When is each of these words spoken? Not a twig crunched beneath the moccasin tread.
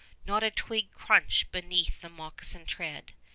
Not 0.25 0.41
a 0.41 0.49
twig 0.49 0.89
crunched 0.93 1.51
beneath 1.51 2.01
the 2.01 2.09
moccasin 2.09 2.65
tread. 2.65 3.13